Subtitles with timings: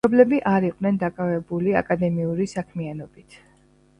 [0.03, 3.37] მშობლები არ იყვნენ დაკავებული აკადემიური საქმიანობით.